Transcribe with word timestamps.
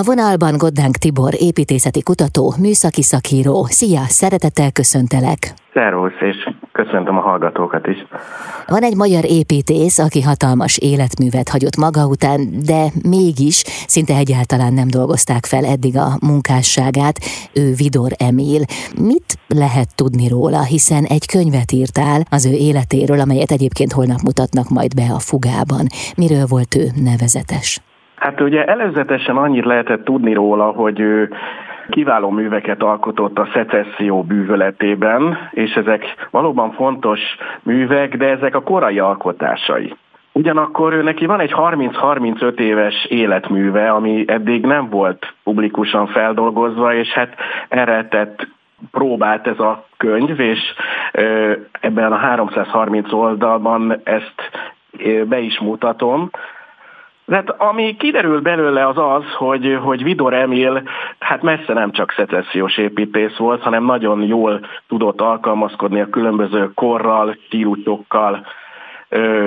A 0.00 0.02
vonalban 0.02 0.56
Goddánk 0.56 0.96
Tibor, 0.96 1.32
építészeti 1.38 2.02
kutató, 2.02 2.54
műszaki 2.58 3.02
szakíró. 3.02 3.64
Szia, 3.64 4.00
szeretettel 4.04 4.72
köszöntelek! 4.72 5.54
Szervusz, 5.72 6.20
és 6.20 6.36
köszöntöm 6.72 7.16
a 7.16 7.20
hallgatókat 7.20 7.86
is. 7.86 7.96
Van 8.66 8.82
egy 8.82 8.96
magyar 8.96 9.24
építész, 9.24 9.98
aki 9.98 10.22
hatalmas 10.22 10.78
életművet 10.78 11.48
hagyott 11.48 11.76
maga 11.76 12.06
után, 12.06 12.40
de 12.66 12.86
mégis 13.08 13.62
szinte 13.86 14.14
egyáltalán 14.14 14.72
nem 14.72 14.88
dolgozták 14.88 15.44
fel 15.46 15.64
eddig 15.64 15.96
a 15.96 16.18
munkásságát. 16.20 17.18
Ő 17.54 17.72
Vidor 17.74 18.10
Emil. 18.18 18.60
Mit 18.98 19.38
lehet 19.48 19.94
tudni 19.94 20.28
róla, 20.28 20.62
hiszen 20.62 21.04
egy 21.04 21.26
könyvet 21.26 21.72
írtál 21.72 22.20
az 22.30 22.46
ő 22.46 22.52
életéről, 22.52 23.20
amelyet 23.20 23.50
egyébként 23.50 23.92
holnap 23.92 24.20
mutatnak 24.20 24.68
majd 24.68 24.94
be 24.94 25.06
a 25.14 25.18
fugában. 25.18 25.86
Miről 26.16 26.46
volt 26.46 26.74
ő 26.74 26.86
nevezetes? 26.94 27.80
Hát 28.20 28.40
ugye 28.40 28.64
előzetesen 28.64 29.36
annyit 29.36 29.64
lehetett 29.64 30.04
tudni 30.04 30.32
róla, 30.32 30.64
hogy 30.64 31.00
ő 31.00 31.30
kiváló 31.88 32.30
műveket 32.30 32.82
alkotott 32.82 33.38
a 33.38 33.48
szecesszió 33.52 34.22
bűvöletében, 34.22 35.38
és 35.50 35.74
ezek 35.74 36.28
valóban 36.30 36.72
fontos 36.72 37.20
művek, 37.62 38.16
de 38.16 38.26
ezek 38.26 38.54
a 38.54 38.62
korai 38.62 38.98
alkotásai. 38.98 39.94
Ugyanakkor 40.32 40.92
ő 40.92 41.02
neki 41.02 41.26
van 41.26 41.40
egy 41.40 41.54
30-35 41.56 42.58
éves 42.58 43.04
életműve, 43.04 43.90
ami 43.90 44.24
eddig 44.26 44.64
nem 44.64 44.88
volt 44.88 45.34
publikusan 45.44 46.06
feldolgozva, 46.06 46.94
és 46.94 47.08
hát 47.08 47.34
erre 47.68 48.08
tett 48.08 48.48
próbált 48.90 49.46
ez 49.46 49.58
a 49.58 49.84
könyv, 49.96 50.40
és 50.40 50.58
ebben 51.80 52.12
a 52.12 52.16
330 52.16 53.12
oldalban 53.12 54.00
ezt 54.04 54.50
be 55.26 55.38
is 55.38 55.58
mutatom. 55.60 56.30
Hát 57.30 57.50
ami 57.50 57.96
kiderült 57.96 58.42
belőle 58.42 58.86
az 58.86 58.98
az, 58.98 59.24
hogy, 59.36 59.78
hogy 59.82 60.02
Vidor 60.02 60.34
Emil 60.34 60.82
hát 61.18 61.42
messze 61.42 61.72
nem 61.72 61.92
csak 61.92 62.12
szecessziós 62.16 62.78
építész 62.78 63.36
volt, 63.36 63.62
hanem 63.62 63.84
nagyon 63.84 64.22
jól 64.22 64.60
tudott 64.88 65.20
alkalmazkodni 65.20 66.00
a 66.00 66.08
különböző 66.08 66.70
korral, 66.74 67.36
stílusokkal, 67.46 68.46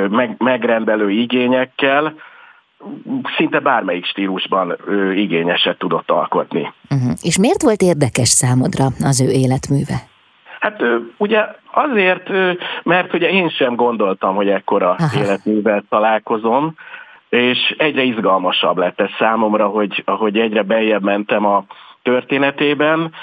meg, 0.09 0.35
megrendelő 0.37 1.09
igényekkel, 1.09 2.13
szinte 3.37 3.59
bármelyik 3.59 4.05
stílusban 4.05 4.77
igényeset 5.15 5.77
tudott 5.77 6.11
alkotni. 6.11 6.73
Uh-huh. 6.89 7.11
És 7.21 7.37
miért 7.37 7.61
volt 7.61 7.81
érdekes 7.81 8.27
számodra 8.27 8.85
az 9.03 9.21
ő 9.21 9.29
életműve? 9.29 9.95
Hát 10.59 10.81
ugye 11.17 11.45
azért, 11.71 12.29
mert 12.83 13.13
ugye 13.13 13.29
én 13.29 13.49
sem 13.49 13.75
gondoltam, 13.75 14.35
hogy 14.35 14.47
ekkora 14.47 14.89
Aha. 14.89 15.23
életművel 15.23 15.83
találkozom, 15.89 16.75
és 17.33 17.75
egyre 17.77 18.01
izgalmasabb 18.01 18.77
lett 18.77 18.99
ez 18.99 19.09
számomra, 19.19 19.67
hogy 19.67 20.01
ahogy 20.05 20.39
egyre 20.39 20.61
beljebb 20.61 21.03
mentem 21.03 21.45
a 21.45 21.65
történetében. 22.01 23.13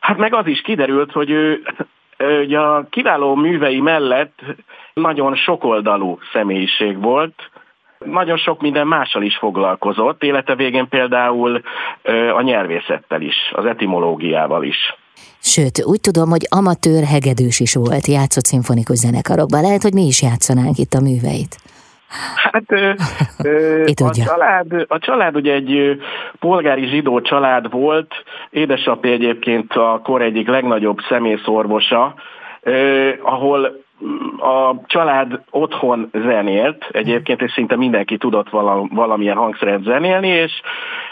Hát 0.00 0.16
meg 0.16 0.34
az 0.34 0.46
is 0.46 0.60
kiderült, 0.60 1.12
hogy 1.12 1.30
ő 1.30 1.62
ugye 2.42 2.58
a 2.58 2.86
kiváló 2.90 3.34
művei 3.34 3.80
mellett 3.80 4.40
nagyon 4.94 5.34
sokoldalú 5.34 6.18
személyiség 6.32 7.00
volt, 7.00 7.50
nagyon 8.04 8.36
sok 8.36 8.60
minden 8.60 8.86
mással 8.86 9.22
is 9.22 9.36
foglalkozott, 9.36 10.22
élete 10.22 10.54
végén 10.54 10.88
például 10.88 11.60
a 12.36 12.40
nyelvészettel 12.40 13.20
is, 13.20 13.36
az 13.52 13.64
etimológiával 13.64 14.64
is. 14.64 14.94
Sőt, 15.40 15.84
úgy 15.84 16.00
tudom, 16.00 16.28
hogy 16.28 16.46
amatőr 16.48 17.04
hegedűs 17.04 17.60
is 17.60 17.74
volt, 17.74 18.06
játszott 18.06 18.44
szimfonikus 18.44 18.96
zenekarokban. 18.96 19.60
Lehet, 19.60 19.82
hogy 19.82 19.92
mi 19.92 20.06
is 20.06 20.22
játszanánk 20.22 20.78
itt 20.78 20.92
a 20.92 21.00
műveit. 21.00 21.56
Hát 22.36 22.64
ö, 22.66 22.92
ö, 23.44 23.84
a, 24.04 24.10
család, 24.10 24.84
a 24.88 24.98
család 24.98 25.36
ugye 25.36 25.52
egy 25.52 26.00
polgári 26.38 26.86
zsidó 26.86 27.20
család 27.20 27.70
volt, 27.70 28.14
édesapja 28.50 29.10
egyébként 29.10 29.72
a 29.72 30.00
kor 30.02 30.22
egyik 30.22 30.48
legnagyobb 30.48 30.98
szemészorvosa, 31.08 32.14
ö, 32.62 33.08
ahol 33.22 33.82
a 34.38 34.74
család 34.86 35.40
otthon 35.50 36.10
zenélt, 36.12 36.84
egyébként, 36.90 37.42
és 37.42 37.52
szinte 37.52 37.76
mindenki 37.76 38.16
tudott 38.16 38.48
valamilyen 38.90 39.36
hangszeret 39.36 39.82
zenélni, 39.82 40.28
és 40.28 40.52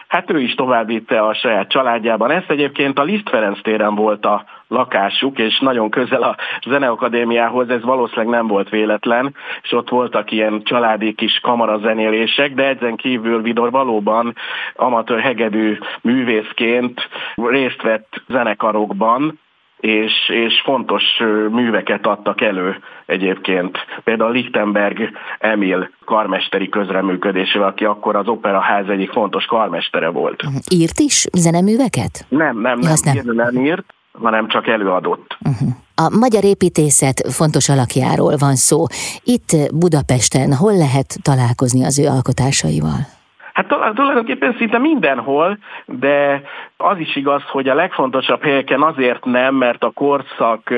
hát 0.08 0.30
ő 0.30 0.40
is 0.40 0.54
továbbítte 0.54 1.20
a 1.20 1.34
saját 1.34 1.68
családjában. 1.68 2.30
Ezt 2.30 2.50
egyébként 2.50 2.98
a 2.98 3.02
Liszt 3.02 3.28
Ferenc 3.28 3.62
téren 3.62 3.94
volt 3.94 4.24
a 4.24 4.44
lakásuk, 4.68 5.38
és 5.38 5.58
nagyon 5.58 5.90
közel 5.90 6.22
a 6.22 6.36
Zeneakadémiához, 6.66 7.68
ez 7.68 7.82
valószínűleg 7.82 8.28
nem 8.28 8.46
volt 8.46 8.68
véletlen, 8.68 9.34
és 9.62 9.72
ott 9.72 9.88
voltak 9.88 10.30
ilyen 10.30 10.62
családi 10.62 11.14
kis 11.14 11.38
kamarazenélések, 11.42 12.54
de 12.54 12.64
ezen 12.64 12.96
kívül 12.96 13.42
Vidor 13.42 13.70
valóban 13.70 14.34
amatőr 14.74 15.20
hegedű 15.20 15.78
művészként 16.02 17.08
részt 17.34 17.82
vett 17.82 18.22
zenekarokban, 18.28 19.38
és, 19.80 20.12
és 20.28 20.60
fontos 20.64 21.02
műveket 21.50 22.06
adtak 22.06 22.40
elő 22.40 22.76
egyébként. 23.06 23.78
Például 24.04 24.32
Lichtenberg 24.32 25.10
Emil 25.38 25.90
karmesteri 26.04 26.68
közreműködésével, 26.68 27.68
aki 27.68 27.84
akkor 27.84 28.16
az 28.16 28.28
Operaház 28.28 28.88
egyik 28.88 29.10
fontos 29.10 29.44
karmestere 29.44 30.08
volt. 30.08 30.42
Írt 30.72 31.00
is 31.00 31.26
zeneműveket? 31.32 32.26
Nem, 32.28 32.60
nem, 32.60 32.78
nem, 32.78 32.94
ja, 33.14 33.22
nem. 33.24 33.34
nem 33.34 33.64
írt, 33.64 33.94
hanem 34.12 34.48
csak 34.48 34.68
előadott. 34.68 35.38
Uh-huh. 35.40 35.68
A 35.94 36.16
magyar 36.18 36.44
építészet 36.44 37.32
fontos 37.32 37.68
alakjáról 37.68 38.36
van 38.36 38.54
szó. 38.54 38.84
Itt 39.24 39.56
Budapesten 39.74 40.54
hol 40.54 40.76
lehet 40.76 41.16
találkozni 41.22 41.84
az 41.84 41.98
ő 41.98 42.06
alkotásaival? 42.06 43.17
Hát 43.58 43.94
tulajdonképpen 43.94 44.54
szinte 44.58 44.78
mindenhol, 44.78 45.58
de 45.86 46.42
az 46.76 46.98
is 46.98 47.16
igaz, 47.16 47.42
hogy 47.42 47.68
a 47.68 47.74
legfontosabb 47.74 48.42
helyeken 48.42 48.82
azért 48.82 49.24
nem, 49.24 49.54
mert 49.54 49.84
a 49.84 49.90
korszak 49.90 50.74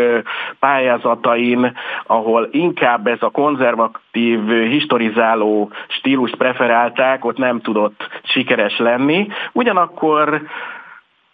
pályázatain, 0.58 1.76
ahol 2.06 2.48
inkább 2.50 3.06
ez 3.06 3.22
a 3.22 3.30
konzervatív, 3.30 4.48
historizáló 4.48 5.70
stílust 5.88 6.36
preferálták, 6.36 7.24
ott 7.24 7.36
nem 7.36 7.60
tudott 7.60 8.08
sikeres 8.22 8.78
lenni. 8.78 9.26
Ugyanakkor 9.52 10.42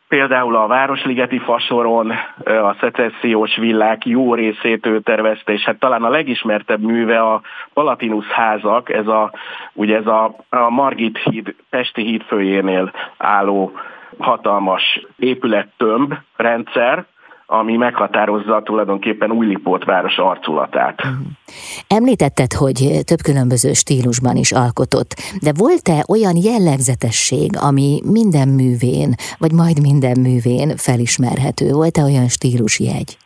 Például 0.09 0.57
a 0.57 0.67
Városligeti 0.67 1.39
fasoron 1.39 2.11
a 2.45 2.77
szecessziós 2.81 3.57
villák 3.57 4.07
jó 4.07 4.35
részét 4.35 4.87
ő 4.87 5.01
tervezte, 5.01 5.53
és 5.53 5.63
hát 5.65 5.79
talán 5.79 6.03
a 6.03 6.09
legismertebb 6.09 6.81
műve 6.81 7.21
a 7.21 7.41
Palatinus 7.75 8.27
házak, 8.27 8.91
ez 8.91 9.07
a, 9.07 9.33
ugye 9.73 9.97
ez 9.97 10.07
a, 10.07 10.37
a 10.49 10.71
Margit 10.71 11.19
híd, 11.19 11.55
Pesti 11.71 12.03
híd 12.03 12.23
főjénél 12.23 12.93
álló 13.17 13.73
hatalmas 14.19 15.07
épülettömb 15.19 16.15
rendszer, 16.37 17.05
ami 17.47 17.77
meghatározza 17.77 18.63
tulajdonképpen 18.63 19.31
Újlipót 19.31 19.85
város 19.85 20.19
arculatát. 20.19 21.03
Említetted, 21.89 22.53
hogy 22.53 22.79
több 23.05 23.21
különböző 23.23 23.73
stílusban 23.73 24.37
is 24.37 24.53
alkotott, 24.53 25.11
de 25.43 25.53
volt-e 25.59 26.05
olyan 26.09 26.37
jellegzetesség, 26.37 27.51
ami 27.69 28.01
minden 28.05 28.49
művén, 28.49 29.11
vagy 29.39 29.53
majd 29.53 29.81
minden 29.81 30.17
művén 30.21 30.77
felismerhető? 30.77 31.67
Volt-e 31.73 32.03
olyan 32.03 32.29
stílusjegy? 32.29 33.17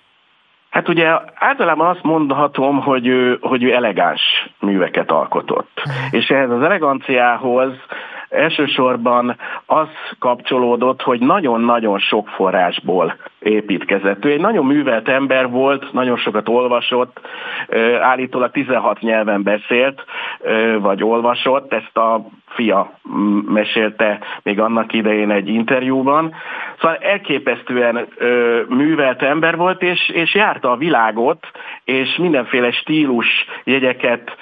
Hát 0.71 0.89
ugye 0.89 1.07
általában 1.35 1.87
azt 1.87 2.03
mondhatom, 2.03 2.81
hogy 2.81 3.07
ő, 3.07 3.39
hogy 3.41 3.63
ő 3.63 3.75
elegáns 3.75 4.23
műveket 4.61 5.11
alkotott. 5.11 5.83
És 6.11 6.29
ehhez 6.29 6.51
az 6.51 6.63
eleganciához 6.63 7.73
elsősorban 8.31 9.37
az 9.67 9.89
kapcsolódott, 10.19 11.03
hogy 11.03 11.21
nagyon-nagyon 11.21 11.99
sok 11.99 12.29
forrásból 12.29 13.17
építkezett. 13.39 14.25
Ő 14.25 14.31
egy 14.31 14.41
nagyon 14.41 14.67
művelt 14.67 15.09
ember 15.09 15.51
volt, 15.51 15.93
nagyon 15.93 16.17
sokat 16.17 16.49
olvasott, 16.49 17.21
állítólag 18.01 18.51
16 18.51 19.01
nyelven 19.01 19.43
beszélt, 19.43 20.05
vagy 20.79 21.03
olvasott, 21.03 21.73
ezt 21.73 21.97
a 21.97 22.27
fia 22.49 22.93
mesélte 23.47 24.19
még 24.43 24.61
annak 24.61 24.93
idején 24.93 25.31
egy 25.31 25.49
interjúban. 25.49 26.35
Szóval 26.81 26.97
elképesztően 26.97 28.07
művelt 28.69 29.23
ember 29.23 29.57
volt, 29.57 29.83
és, 29.83 30.09
és 30.09 30.35
járta 30.35 30.71
a 30.71 30.77
világot, 30.77 31.47
és 31.85 32.17
mindenféle 32.17 32.71
stílus 32.71 33.29
jegyeket 33.65 34.37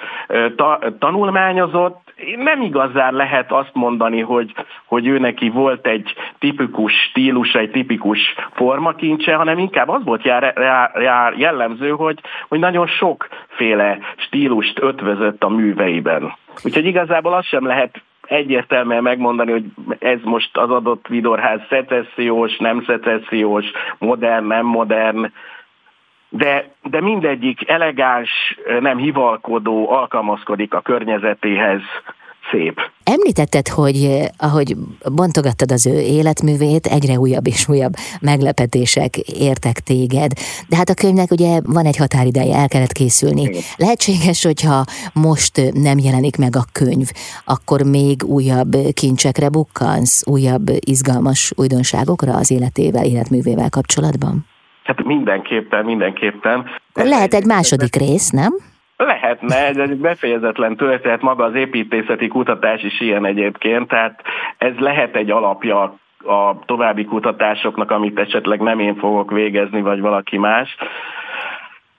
ta, 0.55 0.79
tanulmányozott, 0.99 2.08
nem 2.37 2.61
igazán 2.61 3.13
lehet 3.13 3.51
azt 3.51 3.73
mondani, 3.73 4.21
hogy, 4.21 4.53
hogy 4.85 5.07
ő 5.07 5.19
neki 5.19 5.49
volt 5.49 5.87
egy 5.87 6.13
tipikus 6.39 6.93
stílus, 6.93 7.53
egy 7.53 7.71
tipikus 7.71 8.19
formakincse, 8.51 9.35
hanem 9.35 9.57
inkább 9.57 9.89
az 9.89 10.03
volt 10.03 10.23
jár, 10.23 10.53
jár, 11.01 11.33
jellemző, 11.37 11.89
hogy, 11.89 12.19
hogy 12.47 12.59
nagyon 12.59 12.87
sokféle 12.87 13.97
stílust 14.17 14.79
ötvözött 14.81 15.43
a 15.43 15.49
műveiben. 15.49 16.33
Úgyhogy 16.63 16.85
igazából 16.85 17.33
azt 17.33 17.47
sem 17.47 17.65
lehet 17.65 18.01
egyértelműen 18.29 19.03
megmondani, 19.03 19.51
hogy 19.51 19.65
ez 19.99 20.19
most 20.23 20.57
az 20.57 20.69
adott 20.69 21.07
vidorház 21.07 21.59
szecessziós, 21.69 22.57
nem 22.57 22.83
szecessziós, 22.85 23.65
modern, 23.97 24.45
nem 24.45 24.65
modern, 24.65 25.31
de, 26.29 26.71
de 26.83 27.01
mindegyik 27.01 27.69
elegáns, 27.69 28.29
nem 28.79 28.97
hivalkodó, 28.97 29.91
alkalmazkodik 29.91 30.73
a 30.73 30.81
környezetéhez, 30.81 31.81
szép. 32.51 32.81
Említetted, 33.03 33.67
hogy 33.67 34.03
eh, 34.03 34.25
ahogy 34.37 34.75
bontogattad 35.15 35.71
az 35.71 35.87
ő 35.87 35.99
életművét, 35.99 36.85
egyre 36.85 37.17
újabb 37.19 37.47
és 37.47 37.67
újabb 37.67 37.93
meglepetések 38.21 39.17
értek 39.17 39.79
téged. 39.79 40.31
De 40.67 40.75
hát 40.75 40.89
a 40.89 40.93
könyvnek 40.93 41.31
ugye 41.31 41.59
van 41.63 41.85
egy 41.85 41.97
határideje, 41.97 42.55
el 42.55 42.67
kellett 42.67 42.91
készülni. 42.91 43.41
Igen. 43.41 43.61
Lehetséges, 43.77 44.43
hogyha 44.43 44.83
most 45.13 45.61
nem 45.73 45.97
jelenik 45.97 46.37
meg 46.37 46.55
a 46.55 46.65
könyv, 46.71 47.07
akkor 47.45 47.81
még 47.81 48.23
újabb 48.23 48.75
kincsekre 48.93 49.49
bukkansz, 49.49 50.27
újabb 50.27 50.69
izgalmas 50.79 51.51
újdonságokra 51.55 52.33
az 52.33 52.51
életével, 52.51 53.05
életművével 53.05 53.69
kapcsolatban? 53.69 54.48
Hát 54.89 55.03
mindenképpen, 55.03 55.85
mindenképpen. 55.85 56.69
Lehet 56.93 57.33
egy 57.33 57.45
második 57.45 57.95
rész, 57.95 58.29
nem? 58.29 58.53
Lehetne, 58.97 59.55
ez 59.55 59.77
egy 59.77 59.95
befejezetlen 59.95 60.75
történet, 60.75 61.21
maga 61.21 61.43
az 61.43 61.55
építészeti 61.55 62.27
kutatás 62.27 62.83
is 62.83 63.01
ilyen 63.01 63.25
egyébként, 63.25 63.87
tehát 63.87 64.21
ez 64.57 64.73
lehet 64.77 65.15
egy 65.15 65.31
alapja 65.31 65.81
a 66.25 66.59
további 66.65 67.05
kutatásoknak, 67.05 67.91
amit 67.91 68.19
esetleg 68.19 68.61
nem 68.61 68.79
én 68.79 68.95
fogok 68.95 69.31
végezni, 69.31 69.81
vagy 69.81 69.99
valaki 69.99 70.37
más. 70.37 70.75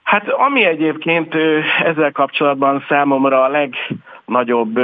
Hát 0.03 0.29
ami 0.29 0.65
egyébként 0.65 1.35
ezzel 1.83 2.11
kapcsolatban 2.11 2.85
számomra 2.87 3.43
a 3.43 3.49
legnagyobb 3.49 4.79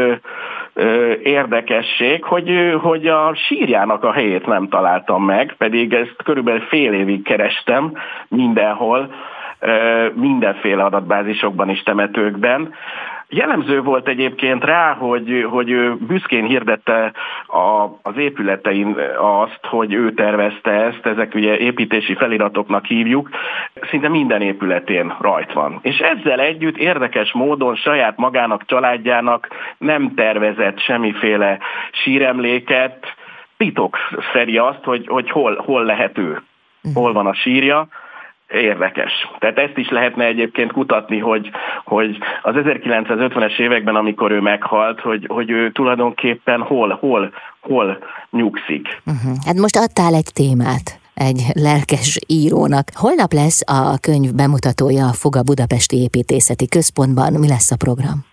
érdekesség, 1.24 2.24
hogy, 2.24 2.50
hogy 2.82 3.08
a 3.08 3.36
sírjának 3.36 4.04
a 4.04 4.12
helyét 4.12 4.46
nem 4.46 4.68
találtam 4.68 5.24
meg, 5.26 5.56
pedig 5.58 5.94
ezt 5.94 6.16
körülbelül 6.24 6.62
fél 6.62 6.94
évig 6.94 7.24
kerestem 7.24 7.94
mindenhol, 8.28 9.14
mindenféle 10.14 10.84
adatbázisokban 10.84 11.70
és 11.70 11.84
temetőkben. 11.84 12.74
Jellemző 13.30 13.82
volt 13.82 14.08
egyébként 14.08 14.64
rá, 14.64 14.94
hogy, 14.94 15.46
hogy 15.50 15.70
ő 15.70 15.96
büszkén 15.96 16.46
hirdette 16.46 17.12
a, 17.48 17.86
az 18.02 18.18
épületein 18.18 18.98
azt, 19.18 19.60
hogy 19.62 19.94
ő 19.94 20.14
tervezte 20.14 20.72
ezt, 20.72 21.06
ezek 21.06 21.36
ugye 21.36 21.58
építési 21.58 22.16
feliratoknak 22.16 22.86
hívjuk, 22.86 23.30
szinte 23.90 24.10
minden 24.10 24.42
épületén 24.42 25.16
rajt 25.20 25.54
van. 25.54 25.80
És 25.82 25.98
ezzel 25.98 26.40
együtt 26.40 26.78
érdekes 26.78 27.32
módon 27.34 27.76
saját 27.76 28.18
magának, 28.18 28.66
családjának 28.66 29.48
nem 29.78 30.14
tervezett 30.16 30.80
semmiféle 30.80 31.60
síremléket, 31.92 33.06
titok 33.58 33.98
szeri 34.34 34.58
azt, 34.58 34.84
hogy, 34.84 35.08
hogy 35.08 35.30
hol, 35.30 35.56
hol 35.66 35.84
lehet 35.84 36.18
ő, 36.18 36.42
hol 36.94 37.14
van 37.14 37.28
a 37.28 37.34
sírja, 37.34 37.88
érdekes. 38.52 39.12
Tehát 39.40 39.58
ezt 39.58 39.78
is 39.78 39.90
lehetne 39.90 40.26
egyébként 40.26 40.72
kutatni, 40.72 41.20
hogy, 41.20 41.50
hogy 41.84 42.18
az 42.42 42.54
1950-es 42.58 43.60
években, 43.60 43.96
amikor 43.96 44.32
ő 44.32 44.40
meghalt, 44.40 45.00
hogy, 45.00 45.26
hogy 45.28 45.50
ő 45.50 45.72
tulajdonképpen 45.72 46.62
hol, 46.62 46.98
hol, 47.00 47.34
hol 47.60 47.98
nyugszik. 48.32 49.02
Uh-huh. 49.06 49.36
Hát 49.46 49.56
most 49.56 49.76
adtál 49.76 50.14
egy 50.14 50.32
témát 50.34 51.00
egy 51.14 51.42
lelkes 51.54 52.20
írónak. 52.28 52.88
Holnap 52.94 53.34
lesz 53.34 53.62
a 53.66 53.98
könyv 53.98 54.34
bemutatója 54.34 55.08
a 55.08 55.14
Foga 55.14 55.44
Budapesti 55.44 55.98
Építészeti 55.98 56.68
Központban. 56.68 57.34
Mi 57.34 57.48
lesz 57.48 57.72
a 57.72 57.76
program? 57.76 58.26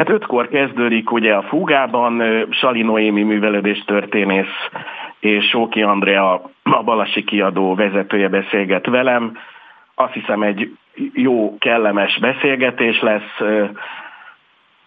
Hát 0.00 0.08
ötkor 0.08 0.48
kezdődik 0.48 1.12
ugye 1.12 1.34
a 1.34 1.42
Fugában, 1.42 2.22
Sali 2.50 2.82
Noémi 2.82 3.22
művelődés 3.22 3.84
történész 3.86 4.68
és 5.18 5.48
Sóki 5.48 5.82
Andrea, 5.82 6.50
a 6.62 6.82
Balasi 6.82 7.24
kiadó 7.24 7.74
vezetője 7.74 8.28
beszélget 8.28 8.86
velem. 8.86 9.38
Azt 9.94 10.12
hiszem 10.12 10.42
egy 10.42 10.76
jó, 11.12 11.58
kellemes 11.58 12.18
beszélgetés 12.18 13.00
lesz. 13.00 13.40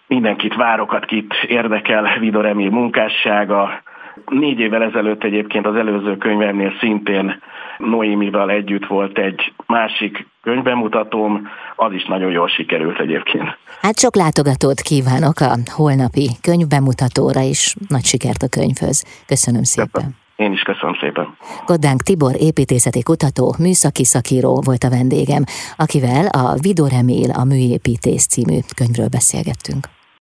Mindenkit 0.08 0.56
várok, 0.56 0.94
akit 0.94 1.34
érdekel 1.48 2.18
Vidor 2.20 2.46
Emil 2.46 2.70
munkássága. 2.70 3.82
Négy 4.26 4.60
évvel 4.60 4.84
ezelőtt 4.84 5.24
egyébként 5.24 5.66
az 5.66 5.76
előző 5.76 6.18
könyvemnél 6.18 6.74
szintén 6.80 7.42
Noémival 7.78 8.50
együtt 8.50 8.86
volt 8.86 9.18
egy 9.18 9.54
másik 9.68 10.28
könyvbemutatóm, 10.42 11.48
az 11.76 11.94
is 11.94 12.06
nagyon 12.06 12.32
jól 12.32 12.48
sikerült 12.48 13.00
egyébként. 13.00 13.58
Hát 13.82 14.00
sok 14.00 14.16
látogatót 14.16 14.82
kívánok 14.82 15.40
a 15.40 15.56
holnapi 15.76 16.30
könyvbemutatóra 16.42 17.42
is, 17.42 17.76
nagy 17.88 18.04
sikert 18.04 18.42
a 18.44 18.48
könyvhöz. 18.48 19.24
Köszönöm 19.28 19.64
szépen. 19.64 19.90
Köszönöm. 19.92 20.22
Én 20.36 20.52
is 20.52 20.62
köszönöm 20.62 20.96
szépen. 21.00 21.38
Godánk 21.66 22.02
Tibor 22.02 22.36
építészeti 22.40 23.04
kutató, 23.04 23.56
műszaki 23.60 24.06
szakíró 24.06 24.62
volt 24.66 24.84
a 24.84 24.90
vendégem, 24.90 25.44
akivel 25.78 26.26
a 26.26 26.56
Vidor 26.62 26.94
Emil 26.94 27.32
a 27.32 27.44
Műépítész 27.44 28.28
című 28.28 28.58
könyvről 28.76 29.08
beszélgettünk. 29.08 29.88